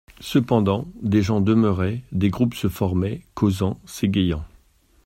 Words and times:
Cependant, 0.19 0.87
des 1.03 1.21
gens 1.21 1.41
demeuraient, 1.41 2.01
des 2.11 2.31
groupes 2.31 2.55
se 2.55 2.69
formaient, 2.69 3.21
causant, 3.35 3.79
s'égayant. 3.85 4.43